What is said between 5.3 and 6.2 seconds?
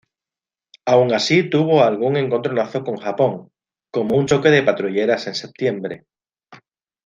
Septiembre.